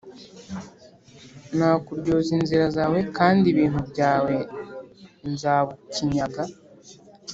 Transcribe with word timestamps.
Nzakuryoza 1.53 2.29
inzira 2.37 2.65
zawe 2.75 2.99
kandi 3.17 3.45
ibintu 3.53 3.79
byawe 3.91 4.35
nzabukinyaga 5.31 6.43